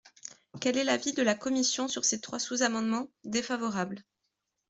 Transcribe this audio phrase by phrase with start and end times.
[0.59, 3.07] Quel est l’avis de la commission sur ces trois sous-amendements?
[3.23, 4.01] Défavorable.